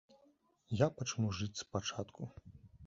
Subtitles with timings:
[0.79, 2.21] Я пачну жыць спачатку.